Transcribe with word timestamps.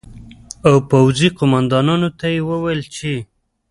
او 0.67 0.75
پوځي 0.89 1.27
قومندانانو 1.37 2.09
ته 2.19 2.25
یې 2.33 2.41
وویل 2.49 2.81
چې 2.95 3.13